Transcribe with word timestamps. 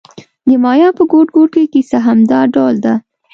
د 0.47 0.49
مایا 0.63 0.89
په 0.97 1.03
ګوټ 1.11 1.27
ګوټ 1.35 1.49
کې 1.55 1.71
کیسه 1.73 1.97
همدا 2.05 2.39
ډول 2.55 2.75
ده 2.85 2.93